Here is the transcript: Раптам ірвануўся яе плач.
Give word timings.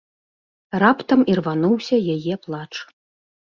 Раптам 0.83 1.21
ірвануўся 1.35 1.95
яе 2.17 2.35
плач. 2.49 2.69